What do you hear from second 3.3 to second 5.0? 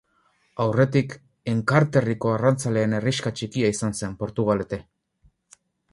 txikia izan zen Portugalete.